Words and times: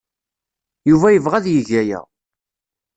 Yuba 0.89 1.07
yebɣa 1.11 1.35
ad 1.37 1.45
yeg 1.49 1.69
aya. 1.81 1.99